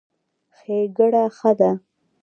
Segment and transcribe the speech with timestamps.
[0.57, 1.71] ښېګړه ښه ده.